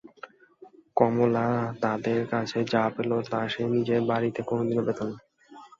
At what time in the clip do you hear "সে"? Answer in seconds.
3.49-3.63